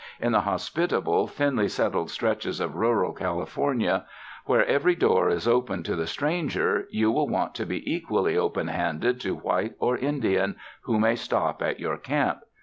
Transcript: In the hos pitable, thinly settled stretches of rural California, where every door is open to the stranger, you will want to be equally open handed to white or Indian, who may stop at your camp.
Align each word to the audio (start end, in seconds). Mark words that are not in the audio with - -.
In 0.19 0.31
the 0.31 0.41
hos 0.41 0.67
pitable, 0.67 1.29
thinly 1.29 1.67
settled 1.69 2.09
stretches 2.09 2.59
of 2.59 2.73
rural 2.75 3.13
California, 3.13 4.07
where 4.45 4.65
every 4.65 4.95
door 4.95 5.29
is 5.29 5.47
open 5.47 5.83
to 5.83 5.95
the 5.95 6.07
stranger, 6.07 6.87
you 6.89 7.11
will 7.11 7.27
want 7.29 7.53
to 7.53 7.67
be 7.67 7.93
equally 7.93 8.35
open 8.35 8.67
handed 8.69 9.21
to 9.21 9.35
white 9.35 9.75
or 9.77 9.95
Indian, 9.95 10.55
who 10.85 10.99
may 10.99 11.15
stop 11.15 11.61
at 11.61 11.79
your 11.79 11.97
camp. 11.97 12.39